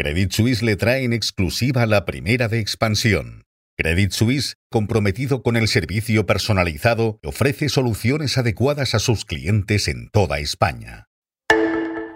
Credit 0.00 0.30
Suisse 0.30 0.62
le 0.62 0.76
trae 0.76 1.02
en 1.02 1.12
exclusiva 1.12 1.84
la 1.84 2.04
primera 2.04 2.46
de 2.46 2.60
expansión. 2.60 3.42
Credit 3.76 4.12
Suisse, 4.12 4.54
comprometido 4.70 5.42
con 5.42 5.56
el 5.56 5.66
servicio 5.66 6.24
personalizado, 6.24 7.18
ofrece 7.24 7.68
soluciones 7.68 8.38
adecuadas 8.38 8.94
a 8.94 9.00
sus 9.00 9.24
clientes 9.24 9.88
en 9.88 10.08
toda 10.10 10.38
España. 10.38 11.08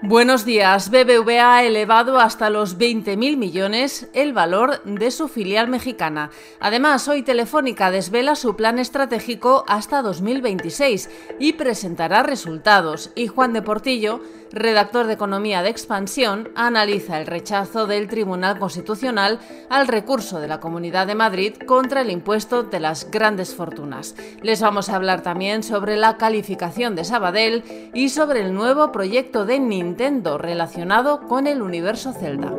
Buenos 0.04 0.44
días. 0.44 0.90
BBVA 0.90 1.56
ha 1.56 1.64
elevado 1.64 2.18
hasta 2.18 2.50
los 2.50 2.76
20.000 2.76 3.36
millones 3.36 4.08
el 4.14 4.32
valor 4.32 4.82
de 4.84 5.12
su 5.12 5.28
filial 5.28 5.68
mexicana. 5.68 6.30
Además, 6.58 7.06
hoy 7.06 7.22
Telefónica 7.22 7.92
desvela 7.92 8.34
su 8.34 8.56
plan 8.56 8.80
estratégico 8.80 9.64
hasta 9.68 10.02
2026 10.02 11.08
y 11.38 11.52
presentará 11.52 12.24
resultados. 12.24 13.12
Y 13.14 13.28
Juan 13.28 13.52
de 13.52 13.62
Portillo 13.62 14.20
redactor 14.52 15.06
de 15.06 15.14
Economía 15.14 15.62
de 15.62 15.70
Expansión, 15.70 16.50
analiza 16.54 17.18
el 17.18 17.26
rechazo 17.26 17.86
del 17.86 18.08
Tribunal 18.08 18.58
Constitucional 18.58 19.40
al 19.70 19.88
recurso 19.88 20.40
de 20.40 20.48
la 20.48 20.60
Comunidad 20.60 21.06
de 21.06 21.14
Madrid 21.14 21.54
contra 21.66 22.02
el 22.02 22.10
impuesto 22.10 22.62
de 22.62 22.80
las 22.80 23.10
grandes 23.10 23.54
fortunas. 23.54 24.14
Les 24.42 24.60
vamos 24.60 24.88
a 24.88 24.96
hablar 24.96 25.22
también 25.22 25.62
sobre 25.62 25.96
la 25.96 26.16
calificación 26.16 26.94
de 26.94 27.04
Sabadell 27.04 27.90
y 27.94 28.10
sobre 28.10 28.40
el 28.40 28.54
nuevo 28.54 28.92
proyecto 28.92 29.44
de 29.44 29.58
Nintendo 29.58 30.38
relacionado 30.38 31.26
con 31.26 31.46
el 31.46 31.62
universo 31.62 32.12
Zelda. 32.12 32.52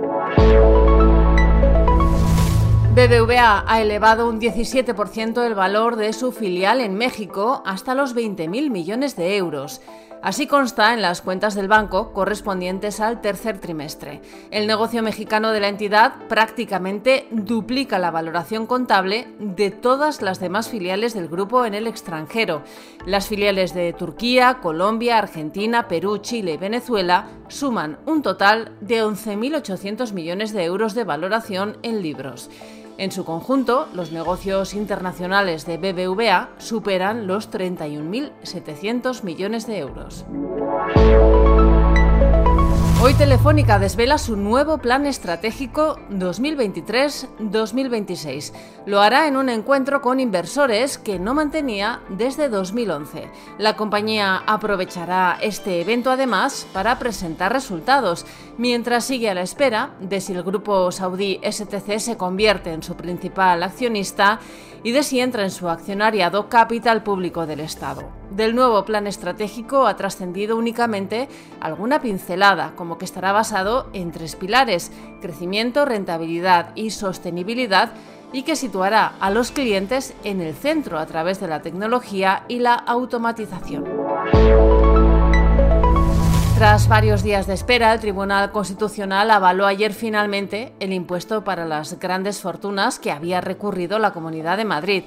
BBVA 2.93 3.63
ha 3.65 3.81
elevado 3.81 4.29
un 4.29 4.39
17% 4.39 5.43
el 5.43 5.55
valor 5.55 5.95
de 5.95 6.13
su 6.13 6.31
filial 6.31 6.79
en 6.79 6.93
México 6.93 7.63
hasta 7.65 7.95
los 7.95 8.15
20.000 8.15 8.69
millones 8.69 9.15
de 9.15 9.35
euros. 9.35 9.81
Así 10.23 10.47
consta 10.47 10.93
en 10.93 11.01
las 11.01 11.21
cuentas 11.21 11.53
del 11.53 11.67
banco 11.67 12.13
correspondientes 12.13 13.01
al 13.01 13.19
tercer 13.19 13.59
trimestre. 13.59 14.21
El 14.51 14.67
negocio 14.67 15.03
mexicano 15.03 15.51
de 15.51 15.59
la 15.59 15.67
entidad 15.67 16.13
prácticamente 16.29 17.27
duplica 17.29 17.99
la 17.99 18.09
valoración 18.09 18.65
contable 18.65 19.27
de 19.37 19.69
todas 19.69 20.21
las 20.21 20.39
demás 20.39 20.69
filiales 20.69 21.13
del 21.13 21.27
grupo 21.27 21.65
en 21.65 21.73
el 21.73 21.87
extranjero. 21.87 22.63
Las 23.05 23.27
filiales 23.27 23.73
de 23.73 23.91
Turquía, 23.91 24.59
Colombia, 24.61 25.17
Argentina, 25.17 25.89
Perú, 25.89 26.19
Chile 26.19 26.53
y 26.53 26.57
Venezuela 26.57 27.27
suman 27.49 27.99
un 28.05 28.21
total 28.21 28.71
de 28.79 29.03
11.800 29.03 30.13
millones 30.13 30.53
de 30.53 30.63
euros 30.63 30.95
de 30.95 31.03
valoración 31.03 31.77
en 31.83 32.01
libros. 32.01 32.49
En 32.97 33.11
su 33.11 33.25
conjunto, 33.25 33.87
los 33.93 34.11
negocios 34.11 34.73
internacionales 34.73 35.65
de 35.65 35.77
BBVA 35.77 36.49
superan 36.59 37.27
los 37.27 37.51
31.700 37.51 39.23
millones 39.23 39.65
de 39.65 39.79
euros. 39.79 40.25
Hoy 43.05 43.15
Telefónica 43.15 43.79
desvela 43.79 44.17
su 44.17 44.37
nuevo 44.37 44.77
plan 44.77 45.05
estratégico 45.05 45.99
2023-2026. 46.09 48.53
Lo 48.85 49.01
hará 49.01 49.27
en 49.27 49.35
un 49.35 49.49
encuentro 49.49 50.01
con 50.01 50.21
inversores 50.21 50.97
que 50.97 51.19
no 51.19 51.33
mantenía 51.33 51.99
desde 52.07 52.47
2011. 52.47 53.27
La 53.57 53.75
compañía 53.75 54.41
aprovechará 54.47 55.37
este 55.41 55.81
evento 55.81 56.11
además 56.11 56.65
para 56.71 56.97
presentar 56.97 57.51
resultados, 57.51 58.25
mientras 58.57 59.03
sigue 59.03 59.29
a 59.29 59.33
la 59.33 59.41
espera 59.41 59.95
de 59.99 60.21
si 60.21 60.31
el 60.31 60.43
grupo 60.43 60.89
saudí 60.93 61.41
STC 61.43 61.99
se 61.99 62.15
convierte 62.15 62.71
en 62.71 62.83
su 62.83 62.95
principal 62.95 63.63
accionista 63.63 64.39
y 64.83 64.91
de 64.91 65.03
si 65.03 65.19
entra 65.19 65.43
en 65.43 65.51
su 65.51 65.69
accionariado 65.69 66.49
capital 66.49 67.03
público 67.03 67.45
del 67.45 67.61
Estado. 67.61 68.03
Del 68.31 68.53
nuevo 68.55 68.83
plan 68.85 69.07
estratégico 69.07 69.87
ha 69.87 69.95
trascendido 69.95 70.57
únicamente 70.57 71.29
alguna 71.61 72.01
pincelada, 72.01 72.73
como 72.75 72.97
que 72.97 73.05
estará 73.05 73.31
basado 73.31 73.89
en 73.93 74.11
tres 74.11 74.35
pilares, 74.35 74.91
crecimiento, 75.21 75.85
rentabilidad 75.85 76.75
y 76.75 76.91
sostenibilidad, 76.91 77.93
y 78.33 78.41
que 78.41 78.55
situará 78.55 79.13
a 79.19 79.29
los 79.29 79.51
clientes 79.51 80.15
en 80.23 80.41
el 80.41 80.55
centro 80.55 80.97
a 80.97 81.05
través 81.05 81.39
de 81.39 81.47
la 81.47 81.61
tecnología 81.61 82.43
y 82.47 82.59
la 82.59 82.73
automatización. 82.73 84.02
Tras 86.63 86.87
varios 86.87 87.23
días 87.23 87.45
de 87.45 87.55
espera, 87.55 87.91
el 87.91 87.99
Tribunal 87.99 88.53
Constitucional 88.53 89.29
avaló 89.31 89.65
ayer 89.67 89.93
finalmente 89.93 90.71
el 90.79 90.93
impuesto 90.93 91.43
para 91.43 91.65
las 91.65 91.99
grandes 91.99 92.39
fortunas 92.39 92.99
que 92.99 93.11
había 93.11 93.41
recurrido 93.41 93.99
la 93.99 94.13
Comunidad 94.13 94.55
de 94.55 94.63
Madrid. 94.63 95.03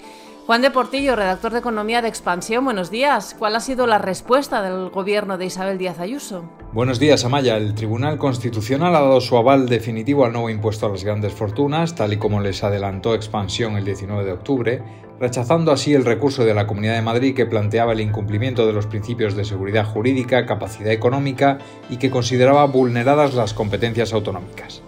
Juan 0.47 0.63
de 0.63 0.71
Portillo, 0.71 1.17
redactor 1.17 1.51
de 1.51 1.59
Economía 1.59 2.03
de 2.03 2.09
Expansión, 2.09 2.65
buenos 2.65 2.89
días. 2.89 3.35
¿Cuál 3.37 3.57
ha 3.57 3.61
sido 3.61 3.89
la 3.89 3.99
respuesta 3.99 4.63
del 4.63 4.91
gobierno 4.91 5.39
de 5.39 5.47
Isabel 5.47 5.77
Díaz 5.77 5.99
Ayuso? 5.99 6.49
Buenos 6.73 7.01
días, 7.01 7.25
Amaya. 7.25 7.57
El 7.57 7.75
Tribunal 7.75 8.17
Constitucional 8.17 8.95
ha 8.95 9.01
dado 9.01 9.21
su 9.21 9.37
aval 9.37 9.69
definitivo 9.69 10.25
al 10.25 10.33
nuevo 10.33 10.49
impuesto 10.49 10.87
a 10.87 10.91
las 10.91 11.03
grandes 11.03 11.33
fortunas, 11.33 11.97
tal 11.97 12.13
y 12.13 12.19
como 12.19 12.39
les 12.39 12.63
adelantó 12.63 13.17
Expansión 13.17 13.77
el 13.77 13.85
19 13.85 14.25
de 14.25 14.31
octubre, 14.31 14.83
rechazando 15.19 15.73
así 15.73 15.95
el 15.95 16.05
recurso 16.05 16.45
de 16.45 16.55
la 16.55 16.69
Comunidad 16.69 16.95
de 16.95 17.03
Madrid 17.03 17.35
que 17.35 17.47
planteaba 17.47 17.95
el 17.95 18.01
incumplimiento 18.01 18.69
de 18.69 18.73
los 18.73 18.87
principios 18.87 19.35
de 19.35 19.45
seguridad 19.45 19.85
jurídica, 19.85 20.47
capacidad 20.47 20.93
económica 20.93 21.59
y 21.91 21.97
que 21.97 22.13
consideraba 22.13 22.67
vulneradas 22.67 23.35
las 23.35 23.53
competencias 23.53 24.13
autonómicas. 24.13 24.81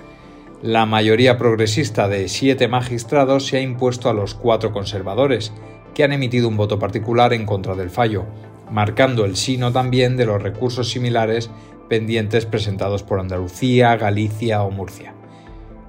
La 0.63 0.87
mayoría 0.87 1.39
progresista 1.39 2.09
de 2.09 2.29
siete 2.29 2.67
magistrados 2.67 3.47
se 3.47 3.59
ha 3.59 3.61
impuesto 3.61 4.11
a 4.11 4.13
los 4.13 4.35
cuatro 4.35 4.73
conservadores, 4.73 5.53
que 5.95 6.03
han 6.03 6.13
emitido 6.13 6.49
un 6.49 6.57
voto 6.57 6.81
particular 6.81 7.33
en 7.33 7.47
contra 7.47 7.77
del 7.77 7.91
fallo, 7.91 8.25
marcando 8.69 9.25
el 9.25 9.37
sino 9.37 9.71
también 9.71 10.17
de 10.17 10.27
los 10.27 10.43
recursos 10.43 10.91
similares 10.91 11.49
pendientes 11.89 12.45
presentados 12.45 13.05
por 13.05 13.21
Andalucía, 13.21 13.97
Galicia 13.97 14.65
o 14.65 14.73
Murcia. 14.73 15.15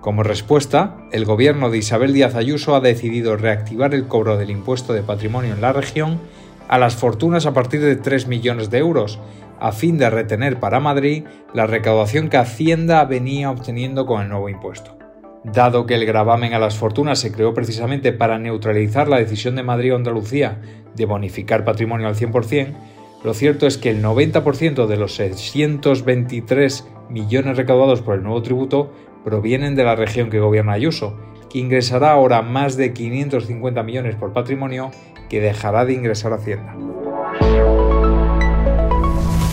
Como 0.02 0.22
respuesta, 0.22 0.98
el 1.12 1.26
gobierno 1.26 1.72
de 1.72 1.80
Isabel 1.80 2.14
Díaz 2.14 2.36
Ayuso 2.36 2.76
ha 2.76 2.80
decidido 2.80 3.38
reactivar 3.38 3.96
el 3.96 4.08
cobro 4.08 4.38
del 4.38 4.52
impuesto 4.52 4.94
de 4.94 5.02
patrimonio 5.02 5.56
en 5.56 5.62
la 5.62 5.74
región 5.74 6.20
a 6.70 6.78
las 6.78 6.96
fortunas 6.96 7.46
a 7.46 7.54
partir 7.54 7.82
de 7.82 7.96
3 7.96 8.28
millones 8.28 8.70
de 8.70 8.78
euros, 8.78 9.20
a 9.60 9.72
fin 9.74 9.98
de 9.98 10.10
retener 10.10 10.60
para 10.60 10.80
Madrid 10.80 11.26
la 11.54 11.66
recaudación 11.68 12.30
que 12.30 12.38
Hacienda 12.38 13.04
venía 13.04 13.52
obteniendo 13.52 14.06
con 14.06 14.22
el 14.22 14.30
nuevo 14.30 14.48
impuesto. 14.48 14.98
Dado 15.44 15.86
que 15.86 15.96
el 15.96 16.06
gravamen 16.06 16.54
a 16.54 16.60
las 16.60 16.78
fortunas 16.78 17.20
se 17.20 17.32
creó 17.32 17.54
precisamente 17.54 18.14
para 18.14 18.38
neutralizar 18.38 19.08
la 19.08 19.18
decisión 19.18 19.56
de 19.56 19.64
Madrid 19.64 19.94
o 19.94 19.96
Andalucía 19.96 20.62
de 20.96 21.06
bonificar 21.06 21.66
patrimonio 21.66 22.08
al 22.08 22.16
100%, 22.16 22.76
lo 23.24 23.34
cierto 23.34 23.66
es 23.66 23.78
que 23.78 23.90
el 23.90 24.04
90% 24.04 24.86
de 24.86 24.98
los 24.98 25.16
623 25.16 26.88
millones 27.10 27.58
recaudados 27.58 28.02
por 28.02 28.16
el 28.16 28.24
nuevo 28.24 28.42
tributo 28.44 28.94
provienen 29.26 29.76
de 29.76 29.84
la 29.84 29.96
región 29.96 30.30
que 30.30 30.40
gobierna 30.40 30.74
Ayuso, 30.74 31.18
que 31.50 31.60
ingresará 31.60 32.12
ahora 32.12 32.44
más 32.44 32.78
de 32.78 32.94
550 32.94 33.82
millones 33.84 34.16
por 34.16 34.34
patrimonio 34.34 34.92
que 35.30 35.40
dejará 35.40 35.86
de 35.86 35.94
ingresar 35.94 36.34
a 36.34 36.38
Hacienda. 36.38 36.76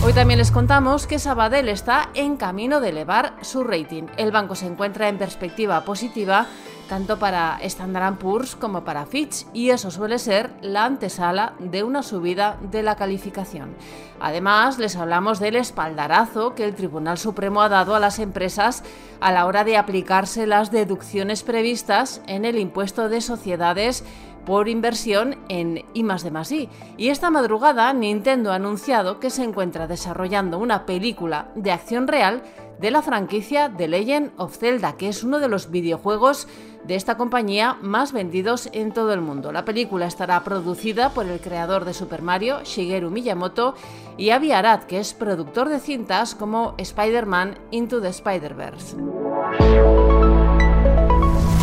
Hoy 0.03 0.13
también 0.13 0.37
les 0.37 0.51
contamos 0.51 1.05
que 1.05 1.19
Sabadell 1.19 1.67
está 1.67 2.09
en 2.13 2.37
camino 2.37 2.79
de 2.79 2.89
elevar 2.89 3.33
su 3.41 3.63
rating. 3.63 4.03
El 4.15 4.31
banco 4.31 4.55
se 4.55 4.65
encuentra 4.65 5.09
en 5.09 5.17
perspectiva 5.17 5.83
positiva 5.83 6.47
tanto 6.87 7.19
para 7.19 7.59
Standard 7.61 8.15
Poor's 8.15 8.55
como 8.55 8.83
para 8.83 9.05
Fitch, 9.05 9.45
y 9.53 9.69
eso 9.69 9.91
suele 9.91 10.19
ser 10.19 10.51
la 10.61 10.85
antesala 10.85 11.53
de 11.59 11.83
una 11.83 12.01
subida 12.01 12.57
de 12.61 12.81
la 12.83 12.95
calificación. 12.95 13.75
Además, 14.19 14.79
les 14.79 14.95
hablamos 14.95 15.39
del 15.39 15.57
espaldarazo 15.57 16.55
que 16.55 16.63
el 16.63 16.75
Tribunal 16.75 17.17
Supremo 17.17 17.61
ha 17.61 17.69
dado 17.69 17.93
a 17.95 17.99
las 17.99 18.19
empresas 18.19 18.83
a 19.19 19.31
la 19.31 19.45
hora 19.45 19.63
de 19.63 19.77
aplicarse 19.77 20.47
las 20.47 20.71
deducciones 20.71 21.43
previstas 21.43 22.21
en 22.27 22.45
el 22.45 22.57
impuesto 22.57 23.09
de 23.09 23.21
sociedades 23.21 24.03
por 24.47 24.69
inversión 24.69 25.35
en 25.49 25.83
I 25.93 26.03
de 26.03 26.69
Y 26.95 27.09
esta 27.09 27.29
madrugada 27.29 27.91
Nintendo 27.91 28.53
ha 28.53 28.55
anunciado 28.55 29.19
que 29.19 29.29
se 29.29 29.43
encuentra 29.43 29.87
desarrollando 29.87 30.57
una 30.57 30.85
película 30.85 31.51
de 31.55 31.73
acción 31.73 32.07
real 32.07 32.41
de 32.79 32.89
la 32.89 33.01
franquicia 33.01 33.73
The 33.75 33.89
Legend 33.89 34.31
of 34.37 34.57
Zelda, 34.57 34.95
que 34.95 35.09
es 35.09 35.23
uno 35.23 35.39
de 35.39 35.49
los 35.49 35.69
videojuegos 35.69 36.47
de 36.85 36.95
esta 36.95 37.17
compañía 37.17 37.77
más 37.81 38.13
vendidos 38.13 38.69
en 38.71 38.93
todo 38.93 39.11
el 39.13 39.19
mundo. 39.19 39.51
La 39.51 39.65
película 39.65 40.05
estará 40.05 40.41
producida 40.45 41.09
por 41.09 41.25
el 41.25 41.41
creador 41.41 41.83
de 41.83 41.93
Super 41.93 42.21
Mario, 42.21 42.63
Shigeru 42.63 43.11
Miyamoto, 43.11 43.75
y 44.15 44.29
Avi 44.29 44.53
Arad, 44.53 44.83
que 44.83 44.99
es 44.99 45.13
productor 45.13 45.67
de 45.67 45.81
cintas 45.81 46.35
como 46.35 46.73
Spider-Man 46.77 47.57
Into 47.71 47.99
the 47.99 48.09
Spider-Verse. 48.09 48.95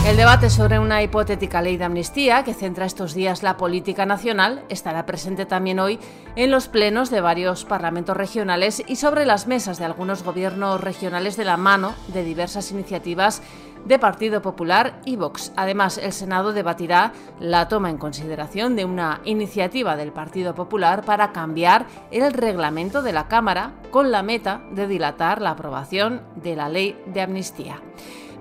El 0.05 0.19
debate 0.19 0.51
sobre 0.51 0.79
una 0.79 1.03
hipotética 1.03 1.63
ley 1.63 1.79
de 1.79 1.85
amnistía 1.85 2.45
que 2.45 2.53
centra 2.53 2.85
estos 2.85 3.15
días 3.15 3.43
la 3.43 3.57
política 3.57 4.05
nacional 4.05 4.63
estará 4.69 5.07
presente 5.07 5.47
también 5.47 5.79
hoy 5.79 5.99
en 6.37 6.51
los 6.51 6.69
plenos 6.69 7.09
de 7.09 7.23
varios 7.23 7.65
parlamentos 7.65 8.15
regionales 8.15 8.83
y 8.87 8.97
sobre 8.97 9.25
las 9.25 9.47
mesas 9.47 9.79
de 9.79 9.87
algunos 9.87 10.23
gobiernos 10.23 10.83
regionales 10.83 11.39
de 11.39 11.47
la 11.47 11.57
mano 11.57 11.95
de 12.09 12.23
diversas 12.23 12.71
iniciativas 12.71 13.41
de 13.87 13.99
Partido 13.99 14.43
Popular 14.43 15.01
y 15.07 15.17
Vox. 15.17 15.53
Además, 15.57 15.97
el 15.97 16.13
Senado 16.13 16.53
debatirá 16.53 17.15
la 17.41 17.69
toma 17.69 17.89
en 17.89 17.97
consideración 17.97 18.77
de 18.77 18.85
una 18.85 19.23
iniciativa 19.25 19.97
del 19.97 20.13
Partido 20.13 20.55
Popular 20.55 21.03
para 21.07 21.33
cambiar 21.33 21.87
el 22.11 22.31
reglamento 22.35 23.01
de 23.01 23.15
la 23.15 23.27
Cámara 23.29 23.73
con 23.91 24.11
la 24.11 24.23
meta 24.23 24.61
de 24.71 24.87
dilatar 24.87 25.41
la 25.41 25.53
aprobación 25.53 26.21
de 26.37 26.57
la 26.57 26.69
ley 26.69 26.95
de 27.07 27.23
amnistía. 27.23 27.81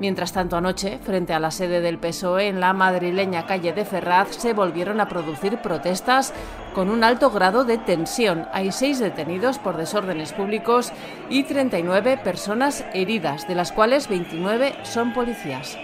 Mientras 0.04 0.34
tanto, 0.34 0.58
anoche, 0.58 1.00
frente 1.02 1.32
a 1.32 1.40
la 1.40 1.50
sede 1.50 1.80
del 1.80 1.98
PSOE 1.98 2.50
en 2.50 2.60
la 2.60 2.74
madrileña 2.74 3.46
calle 3.46 3.72
de 3.72 3.86
Ferraz, 3.86 4.36
se 4.36 4.52
volvieron 4.52 5.00
a 5.00 5.08
producir 5.08 5.60
protestas 5.60 6.34
con 6.76 6.90
un 6.90 7.06
alto 7.06 7.32
grado 7.32 7.64
de 7.64 7.78
tensión. 7.78 8.46
Hay 8.52 8.74
seis 8.74 9.00
detenidos 9.00 9.60
por 9.60 9.78
desórdenes 9.78 10.34
públicos 10.34 10.92
y 11.30 11.44
39 11.44 12.20
personas 12.22 12.84
heridas, 12.94 13.48
de 13.48 13.56
las 13.56 13.72
cuales 13.72 14.10
29 14.10 14.76
son 14.84 15.14
policías. 15.14 15.78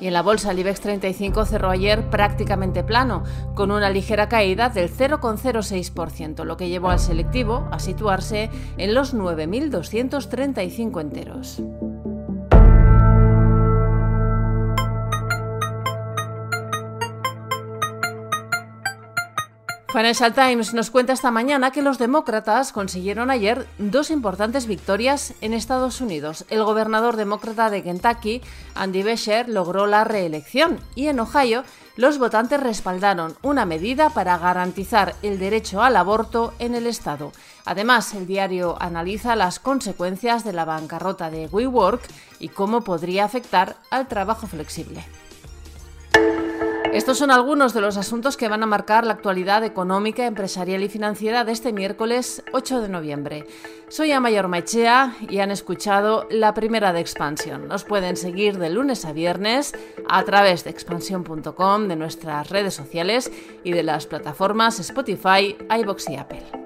Y 0.00 0.08
en 0.08 0.12
la 0.12 0.22
bolsa 0.22 0.50
el 0.50 0.58
IBEX 0.58 0.80
35 0.80 1.44
cerró 1.44 1.70
ayer 1.70 2.10
prácticamente 2.10 2.82
plano, 2.82 3.22
con 3.54 3.70
una 3.70 3.88
ligera 3.88 4.28
caída 4.28 4.68
del 4.68 4.90
0,06%, 4.90 6.42
lo 6.42 6.56
que 6.56 6.68
llevó 6.68 6.90
al 6.90 6.98
selectivo 6.98 7.68
a 7.70 7.78
situarse 7.78 8.50
en 8.78 8.94
los 8.94 9.14
9.235 9.14 11.00
enteros. 11.00 11.62
Financial 19.94 20.34
Times 20.34 20.74
nos 20.74 20.90
cuenta 20.90 21.12
esta 21.12 21.30
mañana 21.30 21.70
que 21.70 21.80
los 21.80 21.98
demócratas 21.98 22.72
consiguieron 22.72 23.30
ayer 23.30 23.68
dos 23.78 24.10
importantes 24.10 24.66
victorias 24.66 25.34
en 25.40 25.54
Estados 25.54 26.00
Unidos. 26.00 26.46
El 26.50 26.64
gobernador 26.64 27.14
demócrata 27.14 27.70
de 27.70 27.84
Kentucky, 27.84 28.42
Andy 28.74 29.04
Beshear, 29.04 29.48
logró 29.48 29.86
la 29.86 30.02
reelección 30.02 30.80
y 30.96 31.06
en 31.06 31.20
Ohio 31.20 31.62
los 31.94 32.18
votantes 32.18 32.58
respaldaron 32.58 33.36
una 33.42 33.66
medida 33.66 34.10
para 34.10 34.36
garantizar 34.36 35.14
el 35.22 35.38
derecho 35.38 35.80
al 35.80 35.94
aborto 35.94 36.54
en 36.58 36.74
el 36.74 36.88
estado. 36.88 37.30
Además, 37.64 38.14
el 38.14 38.26
diario 38.26 38.76
analiza 38.80 39.36
las 39.36 39.60
consecuencias 39.60 40.42
de 40.42 40.54
la 40.54 40.64
bancarrota 40.64 41.30
de 41.30 41.46
WeWork 41.46 42.02
y 42.40 42.48
cómo 42.48 42.80
podría 42.80 43.24
afectar 43.24 43.76
al 43.92 44.08
trabajo 44.08 44.48
flexible. 44.48 45.04
Estos 46.92 47.18
son 47.18 47.30
algunos 47.30 47.74
de 47.74 47.80
los 47.80 47.96
asuntos 47.96 48.36
que 48.36 48.48
van 48.48 48.62
a 48.62 48.66
marcar 48.66 49.04
la 49.04 49.14
actualidad 49.14 49.64
económica, 49.64 50.26
empresarial 50.26 50.82
y 50.82 50.88
financiera 50.88 51.44
de 51.44 51.52
este 51.52 51.72
miércoles 51.72 52.42
8 52.52 52.80
de 52.82 52.88
noviembre. 52.88 53.46
Soy 53.88 54.12
Amayor 54.12 54.48
Maichea 54.48 55.16
y 55.28 55.38
han 55.38 55.50
escuchado 55.50 56.26
la 56.30 56.54
primera 56.54 56.92
de 56.92 57.00
Expansión. 57.00 57.66
Nos 57.68 57.84
pueden 57.84 58.16
seguir 58.16 58.58
de 58.58 58.70
lunes 58.70 59.04
a 59.04 59.12
viernes 59.12 59.72
a 60.08 60.22
través 60.24 60.64
de 60.64 60.70
expansión.com, 60.70 61.88
de 61.88 61.96
nuestras 61.96 62.50
redes 62.50 62.74
sociales 62.74 63.30
y 63.64 63.72
de 63.72 63.82
las 63.82 64.06
plataformas 64.06 64.78
Spotify, 64.78 65.56
iBox 65.68 66.10
y 66.10 66.16
Apple. 66.16 66.63